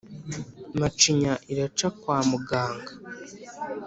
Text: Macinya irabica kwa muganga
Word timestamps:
Macinya 0.79 1.33
irabica 1.51 1.87
kwa 1.99 2.17
muganga 2.29 2.91